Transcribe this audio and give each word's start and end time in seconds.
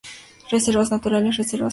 Reservas 0.49 0.89
Naturales: 0.89 1.37
Reservas 1.37 1.59
Forestales. 1.59 1.69